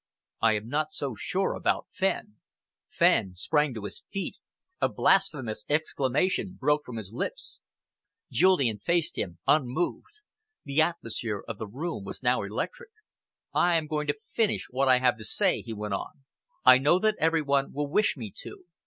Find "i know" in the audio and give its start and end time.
16.65-16.97